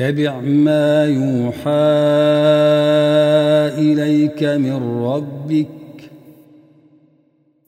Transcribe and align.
اتبع 0.00 0.40
ما 0.40 1.06
يوحى 1.06 1.70
إليك 3.78 4.44
من 4.44 5.04
ربك. 5.04 5.66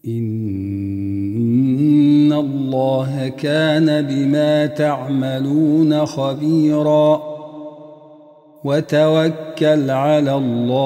إن 0.07 2.33
الله 2.33 3.29
كان 3.29 4.03
بما 4.03 4.67
تعملون 4.67 6.07
خبيرا. 6.07 7.23
وتوكل 8.65 9.91
على 9.91 10.35
الله. 10.35 10.83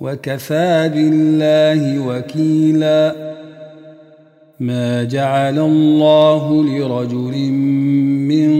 وكفى 0.00 0.90
بالله 0.94 2.06
وكيلاً. 2.06 3.29
ما 4.60 5.04
جعل 5.04 5.58
الله 5.58 6.64
لرجل 6.64 7.50
من 8.28 8.50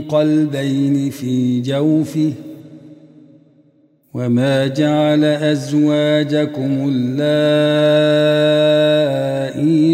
قلبين 0.00 1.10
في 1.10 1.60
جوفه 1.60 2.32
وما 4.14 4.66
جعل 4.66 5.24
أزواجكم 5.24 6.90
اللائي 6.92 7.14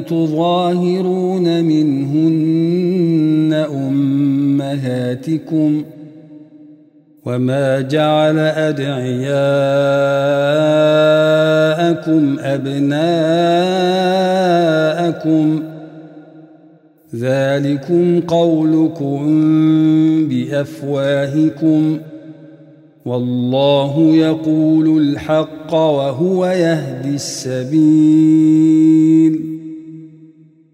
تظاهرون 0.00 1.64
منهن 1.64 3.52
أمهاتكم 3.88 5.84
وما 7.28 7.80
جعل 7.80 8.38
ادعياءكم 8.38 9.28
ابناءكم 12.40 13.22
ذلكم 17.14 18.20
قولكم 18.20 19.18
بافواهكم 20.28 21.98
والله 23.06 24.00
يقول 24.14 25.02
الحق 25.02 25.74
وهو 25.74 26.46
يهدي 26.46 27.14
السبيل 27.14 28.68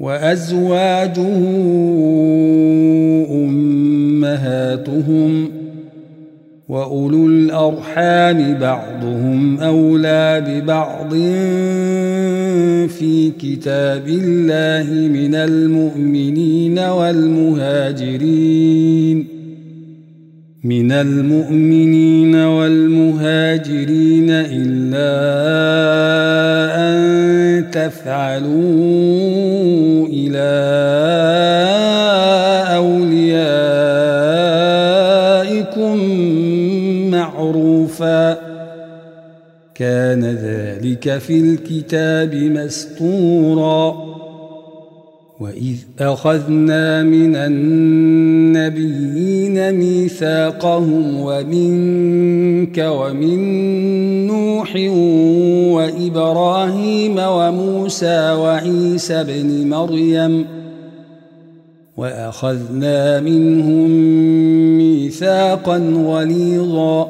وأزواجه 0.00 1.38
أمهاتهم 4.30 5.50
وأولو 6.68 7.26
الأرحام 7.26 8.58
بعضهم 8.58 9.60
أولى 9.60 10.44
ببعض 10.46 11.14
في 12.88 13.30
كتاب 13.40 14.08
الله 14.08 14.92
من 15.08 15.34
المؤمنين 15.34 16.78
والمهاجرين 16.78 18.40
من 20.64 20.92
المؤمنين 20.92 22.34
والمهاجرين 22.34 24.30
إلا 24.30 25.10
أن 26.76 27.70
تفعلوا 27.70 28.59
كان 39.80 40.24
ذلك 40.24 41.18
في 41.18 41.40
الكتاب 41.40 42.34
مستورا. 42.34 43.96
وإذ 45.40 45.76
أخذنا 46.00 47.02
من 47.02 47.36
النبيين 47.36 48.76
ميثاقهم 49.72 51.20
ومنك 51.20 52.78
ومن 52.78 53.40
نوح 54.26 54.76
وإبراهيم 55.74 57.18
وموسى 57.18 58.32
وعيسى 58.32 59.24
بن 59.24 59.68
مريم. 59.68 60.46
وأخذنا 61.96 63.20
منهم 63.20 63.90
ميثاقا 64.78 65.78
غليظا. 66.06 67.09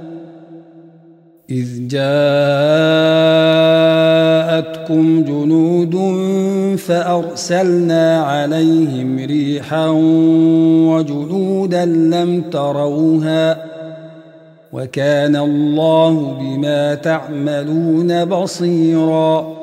إذ 1.51 1.87
جاءتكم 1.87 2.03
جنود 5.23 5.95
فأرسلنا 6.77 8.21
عليهم 8.21 9.17
ريحا 9.17 9.87
وجنودا 10.87 11.85
لم 11.85 12.41
تروها 12.51 13.65
وكان 14.73 15.35
الله 15.35 16.37
بما 16.41 16.95
تعملون 16.95 18.25
بصيرا 18.25 19.61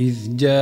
إذ 0.00 0.14
جاءوكم 0.36 0.56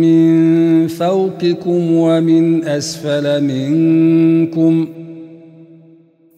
من 0.00 0.86
فوقكم 0.86 1.92
ومن 1.92 2.64
أسفل 2.64 3.44
منكم 3.44 4.86
ۖ 4.94 4.97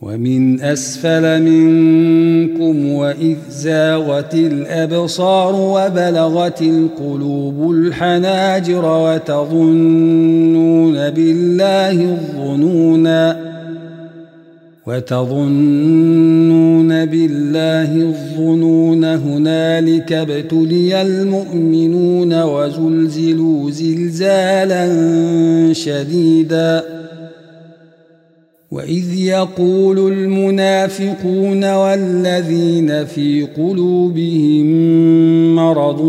ومن 0.02 0.61
أسفل 0.61 1.43
منكم 1.43 2.88
وإذ 2.88 3.37
زاغت 3.50 4.35
الأبصار 4.35 5.55
وبلغت 5.55 6.62
القلوب 6.62 7.70
الحناجر 7.70 8.85
وتظنون 8.85 9.50
بالله 11.11 11.91
الظنونا 11.91 13.50
وتظنون 14.87 15.37
بالله 17.06 17.94
الظنون 17.94 19.05
هنالك 19.05 20.12
ابتلي 20.12 21.02
المؤمنون 21.02 22.43
وزلزلوا 22.43 23.70
زلزالا 23.70 24.88
شديدا 25.73 27.00
واذ 28.70 29.14
يقول 29.19 30.12
المنافقون 30.12 31.75
والذين 31.75 33.05
في 33.05 33.43
قلوبهم 33.56 34.67
مرض 35.55 36.02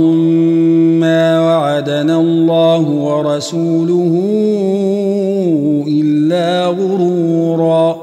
ما 1.01 1.41
وعدنا 1.41 2.19
الله 2.19 2.89
ورسوله 2.89 4.23
الا 5.87 6.65
غرورا 6.67 7.97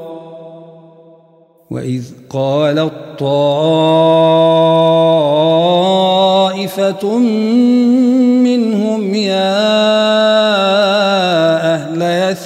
وإذ 1.71 2.03
قالت 2.29 2.93
طائفة 3.19 3.49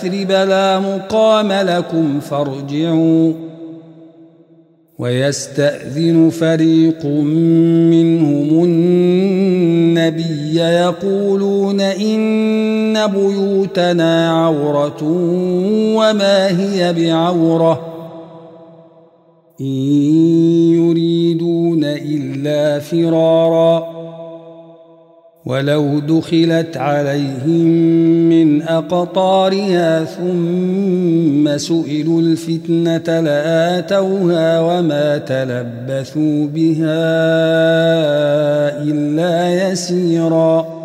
يثرب 0.03 0.31
لا 0.31 0.79
مقام 0.79 1.51
لكم 1.51 2.19
فارجعوا. 2.19 3.33
ويستأذن 4.99 6.29
فريق 6.29 7.05
منهم 7.05 8.63
النبي 8.63 10.55
يقولون 10.55 11.81
إن 11.81 13.07
بيوتنا 13.07 14.31
عورة 14.31 15.03
وما 15.95 16.59
هي 16.59 16.93
بعورة. 16.93 17.81
إن 19.61 19.65
يريدون 20.73 21.83
إلا 21.83 22.79
فرارا. 22.79 24.03
ولو 25.45 25.99
دخلت 25.99 26.77
عليهم 26.77 27.65
من 28.29 28.61
أقطارها 28.61 30.03
ثم 30.03 31.57
سئلوا 31.57 32.21
الفتنة 32.21 33.19
لآتوها 33.19 34.59
وما 34.59 35.17
تلبثوا 35.17 36.47
بها 36.47 37.03
إلا 38.83 39.71
يسيراً. 39.71 40.83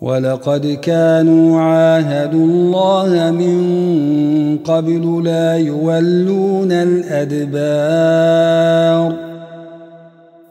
ولقد 0.00 0.66
كانوا 0.82 1.60
عاهدوا 1.60 2.44
الله 2.46 3.30
من 3.30 4.58
قبل 4.58 5.24
لا 5.24 5.56
يولون 5.56 6.72
الأدبار. 6.72 7.66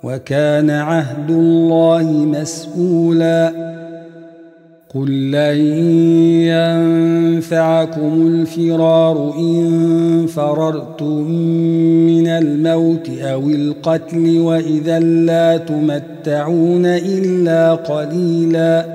وكان 0.06 0.69
عهد 0.69 1.30
الله 1.30 2.04
مسؤولا. 2.12 3.52
قل 4.96 5.31
لن 5.31 5.57
ينفعكم 7.36 8.28
الفرار 8.28 9.34
إن 9.38 10.28
فررتم 10.28 11.31
من 12.07 12.28
الموت 12.28 13.10
أو 13.22 13.50
القتل 13.50 14.40
وإذا 14.40 15.00
لا 15.00 15.57
تمتعون 15.57 16.86
إلا 16.86 17.74
قليلاً. 17.74 18.94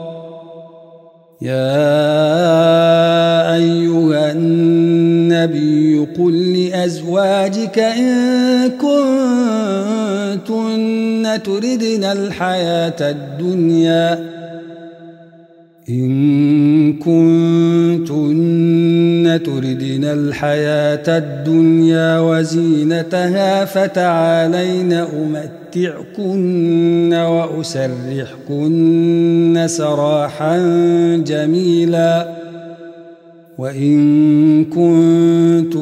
يا 1.41 1.55
أيها 3.55 4.31
النبي 4.31 6.07
قل 6.19 6.53
لأزواجك 6.53 7.79
إن 7.79 8.69
كنتن 10.41 10.59
تردن 11.43 12.03
الحياة 12.03 12.95
الدنيا 13.01 14.19
إن 15.89 16.93
كنتن 16.93 18.41
تردن 19.45 20.03
الحياة 20.03 21.17
الدنيا 21.17 22.19
وزينتها 22.19 23.65
فتعالين 23.65 24.93
أمتعكن 25.77 27.13
وأسرحكن 27.13 28.73
سراحا 29.67 30.57
جميلاً 31.25 32.41
وإن 33.61 34.65
كنتن 34.65 35.79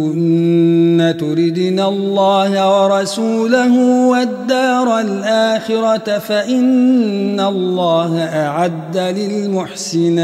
تردن 1.19 1.79
الله 1.79 2.81
ورسوله 2.81 4.07
والدار 4.07 4.99
الآخرة 4.99 6.17
فإن 6.19 7.39
الله 7.39 8.19
أعد 8.23 8.97
للمحسنات 8.97 10.19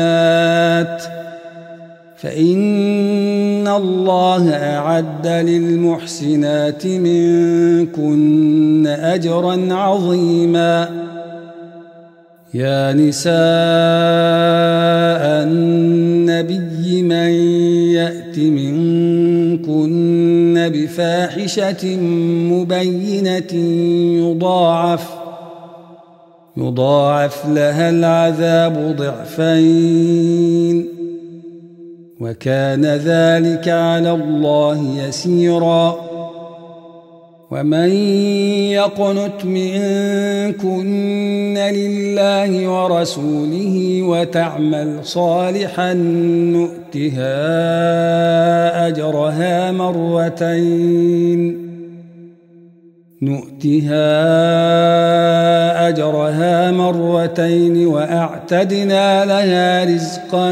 فإن 2.26 3.68
الله 3.68 4.50
أعد 4.50 5.28
للمحسنات 5.28 6.86
منكن 6.86 8.88
أجرا 8.88 9.74
عظيما. 9.74 10.90
يا 12.54 12.94
نساء 12.94 13.34
النبي 15.46 17.04
من 17.04 17.30
يأت 17.94 18.40
منكن 18.40 19.92
بفاحشة 20.74 21.98
مبينة 22.52 23.54
يضاعف 24.26 25.10
يضاعف 26.58 27.50
لها 27.50 27.90
العذاب 27.90 28.96
ضعفين. 28.98 30.95
وكان 32.26 32.86
ذلك 32.86 33.70
على 33.70 34.12
الله 34.12 35.08
يسيراً. 35.08 36.16
ومن 37.52 37.90
يقنت 38.72 39.46
منكن 39.46 41.58
لله 41.58 42.70
ورسوله 42.70 44.02
وتعمل 44.02 45.00
صالحا 45.04 45.94
نؤتها 46.54 47.38
أجرها 48.88 49.72
مرتين. 49.72 51.66
نؤتها 53.22 54.06
أجرها 55.88 56.72
مرتين 56.72 57.88
وأعتدنا 57.88 59.26
لها 59.26 59.84
رزقا 59.84 60.52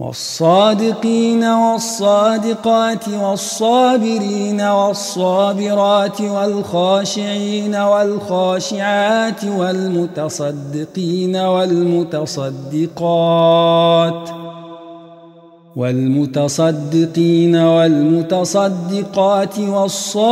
والصادقين 0.00 1.44
والصادقات 1.44 3.08
والصابرين 3.08 4.60
والصابرات 4.60 6.20
والخاشعين 6.20 7.74
والخاشعات 7.74 9.44
والمتصدقين 9.44 11.36
والمتصدقات 11.36 12.88
والمتصدقين 15.76 17.56
والمتصدقات 17.56 19.58
والصائمين 19.58 20.30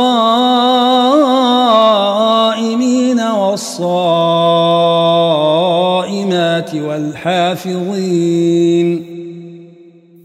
والصائمات 3.19 4.05
والحافظين 6.75 8.27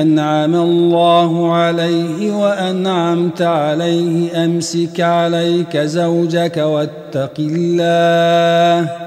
أنعم 0.00 0.54
الله 0.54 1.52
عليه 1.52 2.32
وأنعمت 2.32 3.42
عليه 3.42 4.44
أمسك 4.44 5.00
عليك 5.00 5.76
زوجك 5.76 6.56
واتق 6.56 7.34
الله 7.38 9.06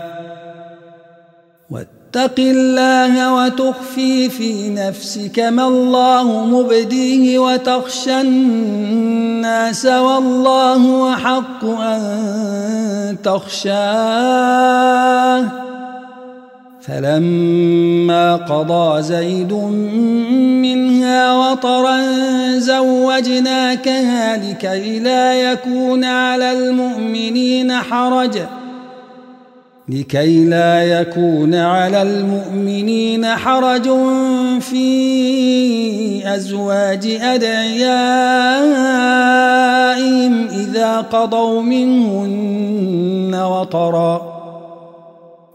اتق 2.10 2.40
الله 2.40 3.34
وتخفي 3.34 4.30
في 4.30 4.70
نفسك 4.70 5.40
ما 5.40 5.68
الله 5.68 6.46
مبديه 6.46 7.40
وتخشى 7.40 8.22
الناس 8.22 9.86
والله 9.86 11.14
أحق 11.14 11.66
أن 11.66 13.18
تخشاه. 13.24 13.80
فلما 16.82 18.36
قضى 18.36 19.02
زيد 19.02 19.54
منها 20.64 21.34
وطرا 21.38 22.02
زوجناكها 22.58 24.38
لكي 24.38 25.00
لا 25.00 25.52
يكون 25.52 26.04
على 26.04 26.52
المؤمنين 26.52 27.72
حرج 27.74 28.38
ۖ 28.38 28.42
لكي 29.90 30.46
لا 30.46 30.84
يكون 30.84 31.56
على 31.56 32.02
المؤمنين 32.02 33.26
حرج 33.26 33.90
في 34.60 36.36
أزواج 36.36 37.18
أدعيائهم 37.22 37.88
إذا 40.48 40.98
قضوا 40.98 41.62
منهن 41.62 43.36
وطرا. 43.36 44.29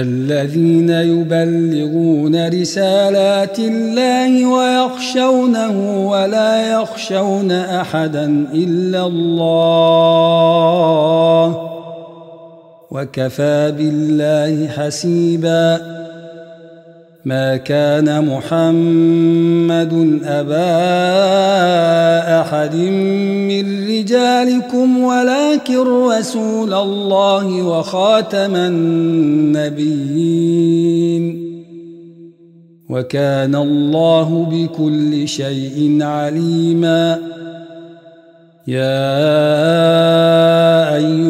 الذين 0.00 0.90
يبلغون 0.90 2.48
رسالات 2.48 3.58
الله 3.58 4.46
ويخشونه 4.46 6.06
ولا 6.08 6.72
يخشون 6.72 7.52
أحدا 7.52 8.46
إلا 8.54 9.06
الله 9.06 10.10
وكفى 12.90 13.72
بالله 13.76 14.68
حسيباً 14.68 16.03
ما 17.24 17.56
كان 17.56 18.24
محمد 18.24 19.92
أبا 20.24 20.80
أحد 22.40 22.74
من 22.74 23.88
رجالكم 23.88 24.98
ولكن 24.98 26.06
رسول 26.08 26.74
الله 26.74 27.62
وخاتم 27.62 28.56
النبيين 28.56 29.84
وكان 32.90 33.54
الله 33.54 34.46
بكل 34.50 35.28
شيء 35.28 35.98
عليما 36.02 37.18
يا 38.68 40.43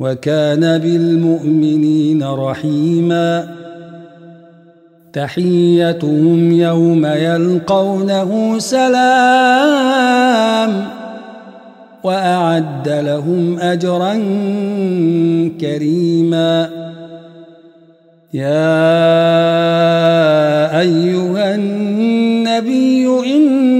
وكان 0.00 0.78
بالمؤمنين 0.78 2.24
رحيماً. 2.24 3.60
تحيتهم 5.12 6.52
يوم 6.52 7.06
يلقونه 7.06 8.58
سلام 8.58 9.70
وأعد 12.04 12.88
لهم 12.88 13.58
أجرا 13.58 14.14
كريما. 15.60 16.68
يا 18.34 18.80
أيها 20.80 21.54
النبي 21.54 23.06
أنا 23.36 23.79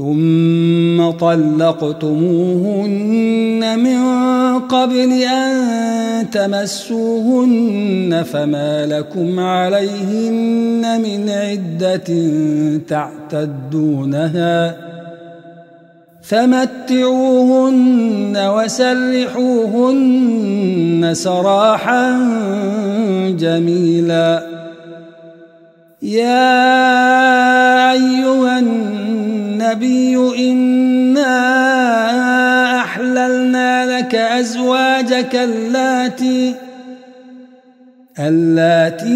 ثم 0.00 1.10
طلقتموهن 1.10 1.68
من 3.78 4.00
قبل 4.58 5.12
أن 5.22 6.30
تمسوهن 6.30 8.24
فما 8.32 8.86
لكم 8.86 9.40
عليهن 9.40 11.00
من 11.00 11.30
عدة 11.30 12.30
تعتدونها 12.88 14.76
فمتعوهن 16.22 17.70
وسرحوهن 18.54 20.00
سراحا 21.12 22.18
جميلا 23.38 24.59
يا 26.02 27.92
أيها 27.92 28.58
النبي 28.58 30.16
إنا 30.50 31.36
أحللنا 32.80 33.98
لك 33.98 34.14
أزواجك 34.14 35.36
اللاتي 35.36 36.54
اللاتي 38.18 39.10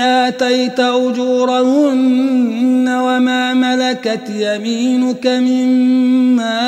آتيت 0.00 0.80
أجورهن 0.80 2.24
وما 2.88 3.54
ملكت 3.54 4.30
يمينك 4.30 5.26
مما 5.26 6.60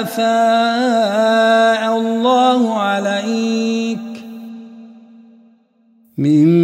أفاء 0.00 1.98
الله 1.98 2.78
عليك 2.78 3.98
مما 6.18 6.63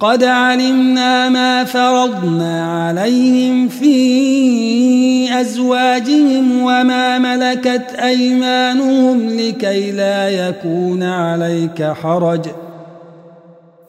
قد 0.00 0.24
علمنا 0.24 1.28
ما 1.28 1.64
فرضنا 1.64 2.86
عليهم 2.86 3.68
في 3.68 5.40
أزواجهم 5.40 6.62
وما 6.62 7.18
ملكت 7.18 7.94
أيمانهم 7.94 9.28
لكي 9.28 9.90
لا 9.92 10.28
يكون 10.28 11.02
عليك 11.02 11.82
حرج 11.82 12.46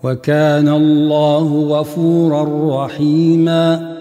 وكان 0.03 0.69
الله 0.69 1.67
غفورا 1.69 2.85
رحيماً 2.85 4.00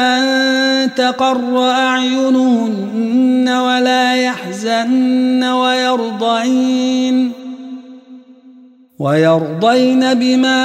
تقر 0.85 1.59
أعينهن 1.59 3.49
ولا 3.49 4.15
يحزن 4.15 5.43
ويرضين 5.43 7.31
ويرضين 8.99 10.13
بما 10.13 10.61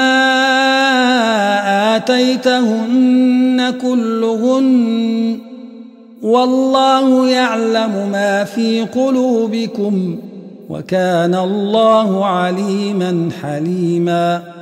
آتيتهن 1.96 3.74
كلهن 3.83 5.38
والله 6.22 7.29
يعلم 7.29 8.09
ما 8.12 8.44
في 8.44 8.83
قلوبكم 8.83 10.18
وكان 10.68 11.35
الله 11.35 12.26
عليما 12.26 13.29
حليما 13.42 14.56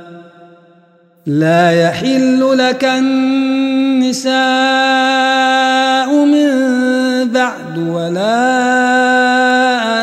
لا 1.25 1.71
يحل 1.71 2.57
لك 2.57 2.83
النساء 2.85 4.35
من 6.25 6.49
بعد 7.31 7.77
ولا 7.77 8.45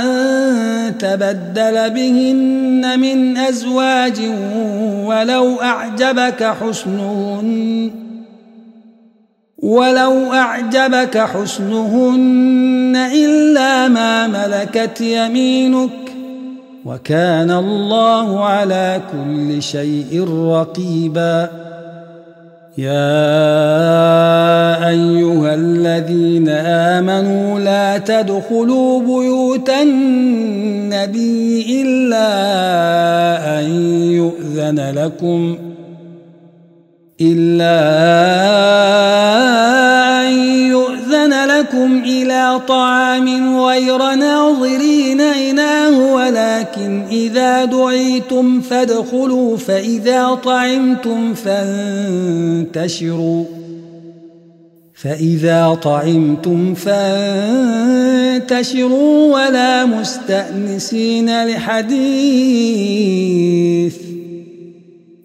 أن 0.00 0.98
تبدل 0.98 1.90
بهن 1.90 3.00
من 3.00 3.36
أزواج 3.36 4.20
ولو 5.04 5.60
أعجبك 5.60 6.54
حسنهن 6.60 7.90
ولو 9.58 10.32
أعجبك 10.32 11.18
حسنهن 11.18 12.96
إلا 13.14 13.88
ما 13.88 14.26
ملكت 14.26 15.00
يمينك 15.00 16.01
وكان 16.86 17.50
الله 17.50 18.44
على 18.44 19.00
كل 19.12 19.62
شيء 19.62 20.28
رقيبا. 20.28 21.50
يا 22.78 22.88
أيها 24.88 25.54
الذين 25.54 26.48
آمنوا 26.48 27.60
لا 27.60 27.98
تدخلوا 27.98 29.00
بيوت 29.00 29.70
النبي 29.70 31.66
إلا 31.82 32.28
أن 33.58 33.64
يؤذن 34.12 34.92
لكم 34.96 35.58
إلا 37.20 37.78
أن 40.22 40.32
يؤذن 40.48 40.81
لكم 41.14 42.02
إلى 42.04 42.60
طعام 42.68 43.56
غير 43.56 44.14
ناظرين 44.14 45.20
إناه 45.20 46.14
ولكن 46.14 47.02
إذا 47.10 47.64
دعيتم 47.64 48.60
فادخلوا 48.60 49.56
فإذا 49.56 50.38
طعمتم 50.44 51.34
فانتشروا. 51.34 53.44
فإذا 54.94 55.78
طعمتم 55.82 56.74
فانتشروا 56.74 57.74
ولا 59.34 59.84
مستأنسين 59.84 61.46
لحديث. 61.46 61.92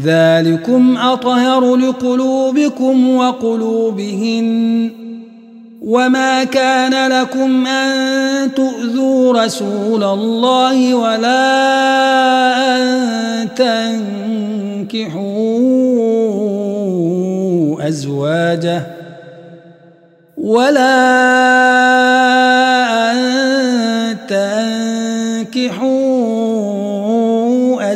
ذلكم 0.00 0.96
أطهر 0.96 1.76
لقلوبكم 1.76 3.16
وقلوبهن 3.16 4.90
وما 5.82 6.44
كان 6.44 7.12
لكم 7.12 7.66
أن 7.66 8.54
تؤذوا 8.54 9.44
رسول 9.44 10.04
الله 10.04 10.94
ولا 10.94 11.46
أن 12.76 13.48
تنكحوا 13.54 15.28
أزواجه 17.88 18.82
ولا 20.38 20.98
أن 23.12 23.18
تنكحوا 24.28 26.47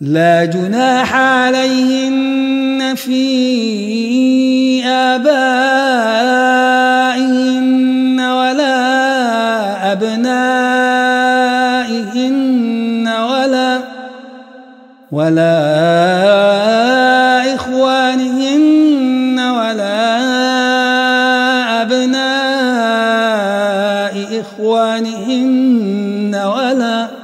لا 0.00 0.44
جناح 0.44 1.14
عليهن 1.14 2.94
في 2.94 4.84
آبائهن 4.84 5.40
ولا 8.20 9.92
أبنائهن 9.92 10.68
ولا 13.08 13.80
ولا 15.12 15.54
إخوانهن 17.54 19.38
ولا 19.38 20.22
أبناء 21.82 23.04
إخوانهن 24.40 26.34
ولا 26.34 27.23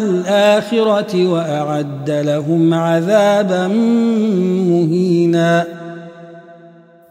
والآخرة 0.00 1.26
وأعد 1.28 2.10
لهم 2.10 2.74
عذابا 2.74 3.68
مهيناً. 4.68 5.80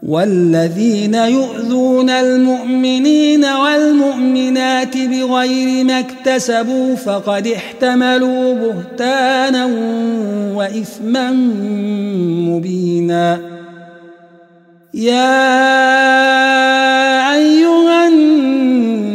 والذين 0.02 1.14
يؤذون 1.14 2.10
المؤمنين 2.10 3.44
والمؤمنات 3.44 4.96
بغير 4.96 5.84
ما 5.84 6.00
اكتسبوا 6.00 6.94
فقد 6.96 7.46
احتملوا 7.46 8.54
بهتانا 8.54 9.66
وإثما 10.54 11.30
مبينا. 12.50 13.40
يا 14.94 15.30
أيها 17.34 17.89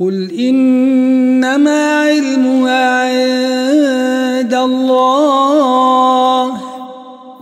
قل 0.00 0.30
إنما 0.30 2.00
علمها 2.00 3.02
عند 3.02 4.54
الله 4.54 6.52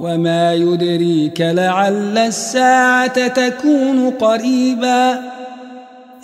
وما 0.00 0.54
يدريك 0.54 1.40
لعل 1.40 2.18
الساعة 2.18 3.26
تكون 3.28 4.10
قريبا 4.10 5.20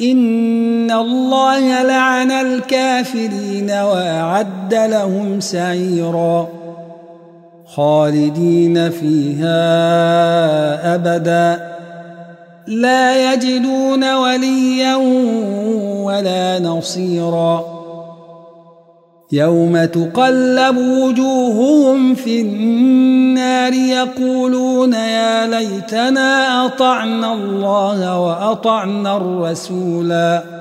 إن 0.01 0.91
الله 0.91 1.83
لعن 1.83 2.31
الكافرين 2.31 3.71
وأعد 3.71 4.75
لهم 4.75 5.41
سعيرا 5.41 6.49
خالدين 7.67 8.91
فيها 8.91 9.55
أبداً 10.95 11.78
لا 12.68 13.33
يجدون 13.33 14.14
وليا 14.14 14.96
ولا 16.04 16.59
نصيرا. 16.59 17.64
يوم 19.33 19.85
تقلب 19.85 20.76
وجوههم 20.76 22.14
في 22.14 22.40
النار 22.40 23.72
يقولون 23.72 24.92
يا 24.92 25.46
ليتنا 25.46 26.66
أطعنا 26.66 27.33
الله 27.33 28.20
وأطعنا 28.20 29.16
الرسولا. 29.16 30.58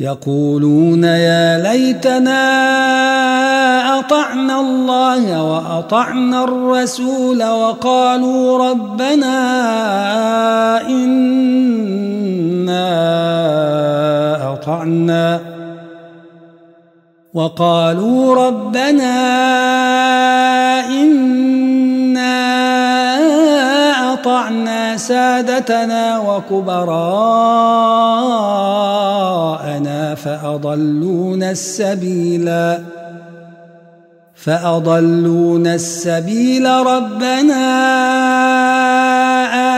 يقولون 0.00 1.04
يا 1.04 1.58
ليتنا 1.62 2.44
أطعنا 3.98 4.60
الله 4.60 5.42
وأطعنا 5.42 6.44
الرسول 6.44 7.44
وقالوا 7.44 8.70
ربنا 8.70 9.36
إنا 10.88 11.74
أطعنا 14.52 15.40
وقالوا 17.34 18.46
ربنا 18.46 19.14
إنا 20.88 22.34
أطعنا 24.12 24.73
سادتنا 24.96 26.18
وكبراءنا 26.18 27.34
فأضلونا 30.14 31.50
السبيلا 31.50 32.78
فأضلون 34.34 35.66
السبيل 35.66 36.66
ربنا. 36.66 37.84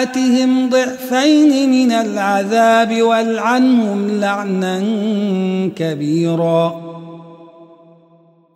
آتهم 0.02 0.70
ضعفين 0.70 1.70
من 1.70 1.92
العذاب 1.92 3.02
والعنهم 3.02 4.20
لعنا 4.20 4.79
كبيراً. 5.76 6.86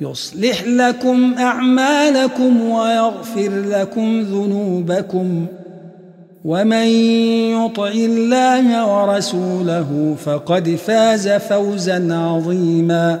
يصلح 0.00 0.62
لكم 0.62 1.34
أعمالكم 1.38 2.70
ويغفر 2.70 3.50
لكم 3.50 4.20
ذنوبكم 4.20 5.46
ومن 6.44 6.86
يطع 7.56 7.88
الله 7.88 8.86
ورسوله 8.86 10.16
فقد 10.24 10.68
فاز 10.68 11.28
فوزا 11.28 12.14
عظيما 12.14 13.20